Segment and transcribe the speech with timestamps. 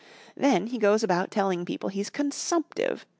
[0.35, 3.05] Then he goes about telling people he's consumptive.